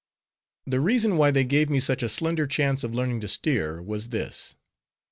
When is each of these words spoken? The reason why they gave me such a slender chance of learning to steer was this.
The 0.65 0.79
reason 0.79 1.15
why 1.15 1.29
they 1.29 1.43
gave 1.43 1.69
me 1.69 1.79
such 1.79 2.01
a 2.01 2.09
slender 2.09 2.47
chance 2.47 2.83
of 2.83 2.91
learning 2.91 3.21
to 3.21 3.27
steer 3.27 3.83
was 3.83 4.09
this. 4.09 4.55